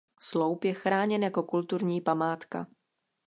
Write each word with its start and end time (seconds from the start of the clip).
Sloup 0.19 0.63
je 0.63 0.73
chráněn 0.73 1.23
jako 1.23 1.43
kulturní 1.43 2.01
památka. 2.01 2.67